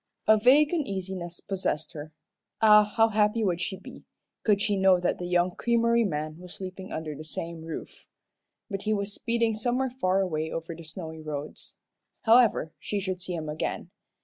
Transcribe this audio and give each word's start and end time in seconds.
A 0.25 0.35
vague 0.35 0.73
uneasiness 0.73 1.41
possessed 1.41 1.93
her. 1.93 2.11
Ah, 2.59 2.83
how 2.85 3.09
happy 3.09 3.43
would 3.43 3.61
she 3.61 3.77
be, 3.79 4.03
could 4.43 4.59
she 4.59 4.75
know 4.75 4.99
that 4.99 5.19
the 5.19 5.27
young 5.27 5.51
creamery 5.51 6.03
man 6.05 6.39
was 6.39 6.55
sleeping 6.55 6.91
under 6.91 7.13
the 7.13 7.23
same 7.23 7.61
roof! 7.61 8.07
But 8.67 8.81
he 8.81 8.93
was 8.95 9.13
speeding 9.13 9.53
somewhere 9.53 9.91
far 9.91 10.19
away 10.19 10.49
over 10.51 10.73
the 10.73 10.81
snowy 10.83 11.19
roads. 11.21 11.77
However, 12.23 12.73
she 12.79 12.99
should 12.99 13.21
see 13.21 13.35
him 13.35 13.47
again. 13.47 13.91